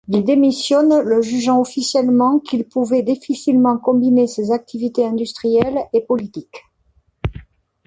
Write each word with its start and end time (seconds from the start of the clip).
Il 0.07 0.23
démissionne 0.23 0.99
le 1.01 1.21
jugeant 1.21 1.61
officiellement 1.61 2.39
qu'il 2.39 2.65
pouvait 2.65 3.03
difficilement 3.03 3.77
combiner 3.77 4.25
ses 4.25 4.49
activités 4.51 5.05
industrielles 5.05 5.77
et 5.93 6.01
politiques. 6.01 6.65